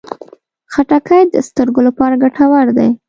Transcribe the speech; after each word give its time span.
خټکی 0.73 1.21
د 1.33 1.35
سترګو 1.47 1.81
لپاره 1.87 2.19
ګټور 2.23 2.67
دی. 2.77 2.89